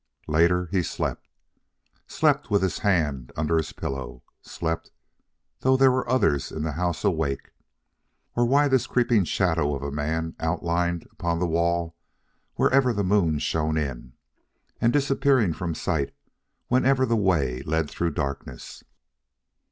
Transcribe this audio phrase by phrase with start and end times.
[0.27, 1.27] Later, he slept.
[2.07, 2.49] Slept!
[2.49, 4.23] with his hand under his pillow!
[4.41, 4.89] Slept,
[5.59, 7.51] though there were others in the house awake!
[8.35, 11.95] or why this creeping shadow of a man outlined upon the wall
[12.55, 14.13] wherever the moon shone in,
[14.81, 16.15] and disappearing from sight
[16.67, 18.83] whenever the way led through darkness.